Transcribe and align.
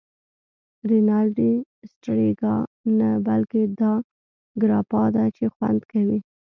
رینالډي: 0.89 1.53
سټریګا 1.91 2.55
نه، 2.97 3.09
بلکې 3.27 3.61
دا 3.79 3.91
ګراپا 4.61 5.03
ده 5.15 5.23
چې 5.35 5.45
خوند 5.55 5.81
کوی. 5.91 6.19